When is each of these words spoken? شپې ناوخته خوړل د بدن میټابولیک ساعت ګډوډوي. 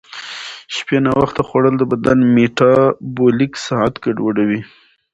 شپې 0.75 0.97
ناوخته 1.05 1.41
خوړل 1.47 1.75
د 1.79 1.83
بدن 1.91 2.19
میټابولیک 2.35 3.53
ساعت 3.65 3.93
ګډوډوي. 4.03 4.61